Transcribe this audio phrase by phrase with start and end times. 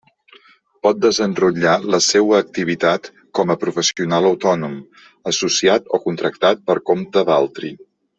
[0.85, 3.09] Pot desenrotllar la seua activitat
[3.39, 4.73] com a professional autònom,
[5.33, 7.71] associat o contractat per compte d'altri.